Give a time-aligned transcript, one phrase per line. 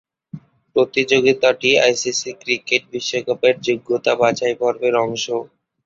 [0.75, 5.25] প্রতিযোগিতাটি ICC cricket বিশ্বকাপের যোগ্যতা বাছাইপর্বের অংশ।